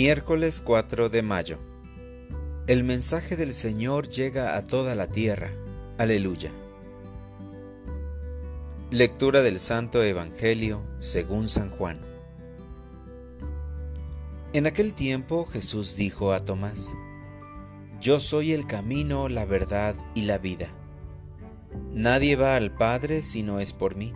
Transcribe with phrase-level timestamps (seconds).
[0.00, 1.58] Miércoles 4 de mayo.
[2.68, 5.50] El mensaje del Señor llega a toda la tierra.
[5.98, 6.52] Aleluya.
[8.92, 11.98] Lectura del Santo Evangelio según San Juan.
[14.52, 16.94] En aquel tiempo Jesús dijo a Tomás,
[18.00, 20.68] Yo soy el camino, la verdad y la vida.
[21.92, 24.12] Nadie va al Padre si no es por mí.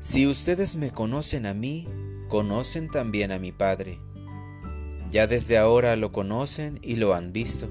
[0.00, 1.86] Si ustedes me conocen a mí,
[2.28, 3.98] conocen también a mi Padre.
[5.10, 7.68] Ya desde ahora lo conocen y lo han visto.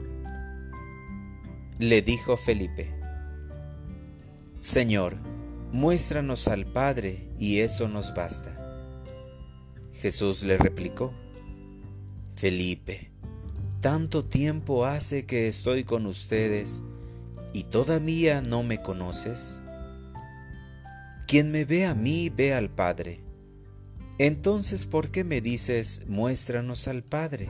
[1.80, 2.94] Le dijo Felipe,
[4.60, 5.18] Señor,
[5.72, 8.56] muéstranos al Padre y eso nos basta.
[9.94, 11.14] Jesús le replicó,
[12.34, 13.12] Felipe,
[13.82, 16.84] tanto tiempo hace que estoy con ustedes
[17.54, 19.62] y todavía no me conoces.
[21.28, 23.20] Quien me ve a mí ve al Padre.
[24.18, 27.50] Entonces, ¿por qué me dices, muéstranos al Padre?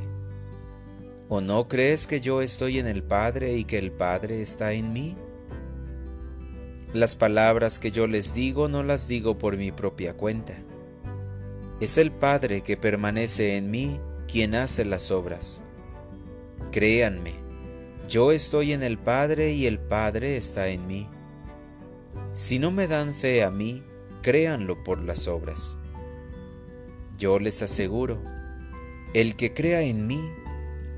[1.29, 4.91] ¿O no crees que yo estoy en el Padre y que el Padre está en
[4.91, 5.15] mí?
[6.91, 10.55] Las palabras que yo les digo no las digo por mi propia cuenta.
[11.81, 15.61] Es el Padre que permanece en mí quien hace las obras.
[16.71, 17.35] Créanme,
[18.07, 21.07] yo estoy en el Padre y el Padre está en mí.
[22.33, 23.83] Si no me dan fe a mí,
[24.23, 25.77] créanlo por las obras.
[27.17, 28.21] Yo les aseguro,
[29.13, 30.19] el que crea en mí,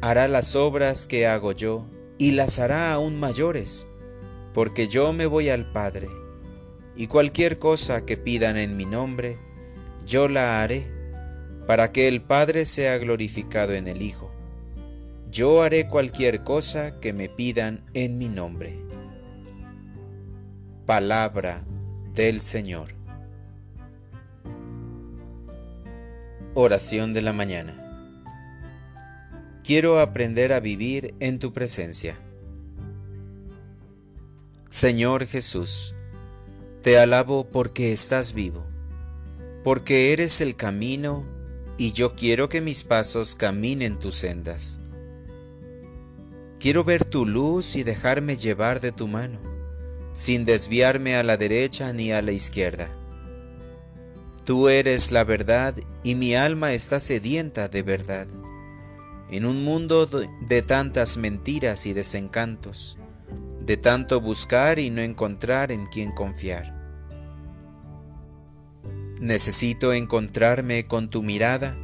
[0.01, 1.85] hará las obras que hago yo
[2.17, 3.87] y las hará aún mayores,
[4.53, 6.07] porque yo me voy al Padre,
[6.95, 9.37] y cualquier cosa que pidan en mi nombre,
[10.05, 10.91] yo la haré,
[11.67, 14.31] para que el Padre sea glorificado en el Hijo.
[15.29, 18.79] Yo haré cualquier cosa que me pidan en mi nombre.
[20.85, 21.61] Palabra
[22.15, 22.96] del Señor.
[26.59, 27.75] Oración de la mañana.
[29.63, 32.17] Quiero aprender a vivir en tu presencia.
[34.71, 35.93] Señor Jesús,
[36.81, 38.65] te alabo porque estás vivo,
[39.63, 41.27] porque eres el camino
[41.77, 44.79] y yo quiero que mis pasos caminen tus sendas.
[46.59, 49.39] Quiero ver tu luz y dejarme llevar de tu mano,
[50.13, 52.89] sin desviarme a la derecha ni a la izquierda
[54.47, 58.27] Tú eres la verdad y mi alma está sedienta de verdad.
[59.29, 62.97] En un mundo de tantas mentiras y desencantos,
[63.65, 66.73] de tanto buscar y no encontrar en quien confiar.
[69.19, 71.77] Necesito encontrarme con tu mirada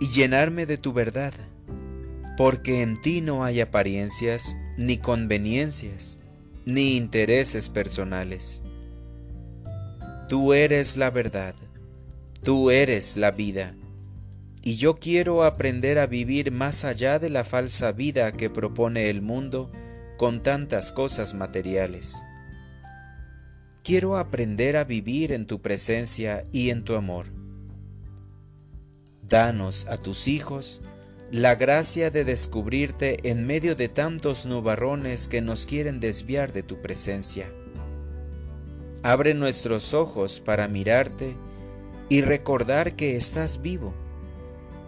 [0.00, 1.34] y llenarme de tu verdad,
[2.38, 6.20] porque en ti no hay apariencias, ni conveniencias,
[6.64, 8.62] ni intereses personales.
[10.30, 11.54] Tú eres la verdad
[12.46, 13.74] Tú eres la vida,
[14.62, 19.20] y yo quiero aprender a vivir más allá de la falsa vida que propone el
[19.20, 19.72] mundo
[20.16, 22.22] con tantas cosas materiales.
[23.82, 27.32] Quiero aprender a vivir en tu presencia y en tu amor.
[29.24, 30.82] Danos a tus hijos
[31.32, 36.80] la gracia de descubrirte en medio de tantos nubarrones que nos quieren desviar de tu
[36.80, 37.52] presencia.
[39.02, 41.34] Abre nuestros ojos para mirarte
[42.08, 43.94] y recordar que estás vivo,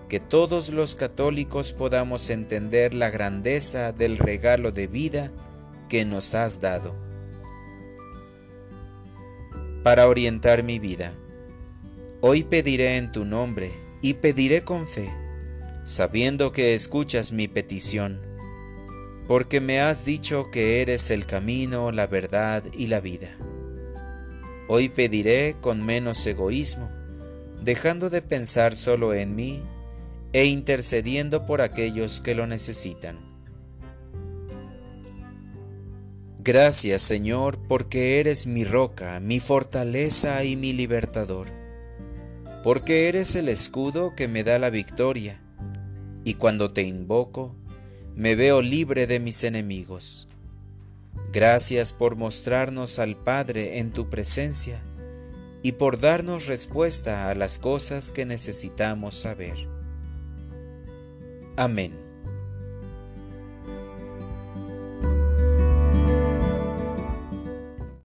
[0.09, 5.33] que todos los católicos podamos entender la grandeza del regalo de vida
[5.89, 6.95] que nos has dado.
[9.83, 11.12] Para orientar mi vida,
[12.21, 13.71] hoy pediré en tu nombre
[14.01, 15.11] y pediré con fe,
[15.84, 18.21] sabiendo que escuchas mi petición,
[19.27, 23.28] porque me has dicho que eres el camino, la verdad y la vida.
[24.69, 26.97] Hoy pediré con menos egoísmo,
[27.63, 29.63] dejando de pensar solo en mí
[30.33, 33.17] e intercediendo por aquellos que lo necesitan.
[36.39, 41.49] Gracias Señor porque eres mi roca, mi fortaleza y mi libertador,
[42.63, 45.43] porque eres el escudo que me da la victoria,
[46.25, 47.54] y cuando te invoco,
[48.15, 50.28] me veo libre de mis enemigos.
[51.33, 54.83] Gracias por mostrarnos al Padre en tu presencia
[55.68, 59.68] y por darnos respuesta a las cosas que necesitamos saber.
[61.59, 62.08] Amén.